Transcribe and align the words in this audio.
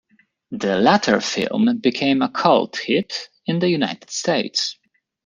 The 0.49 0.79
latter 0.79 1.21
film 1.21 1.77
became 1.77 2.23
a 2.23 2.29
cult 2.29 2.77
hit 2.77 3.29
in 3.45 3.59
the 3.59 3.69
United 3.69 4.09
States. 4.09 4.79